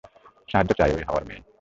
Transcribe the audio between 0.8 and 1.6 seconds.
এই হাওয়ার মেয়ে।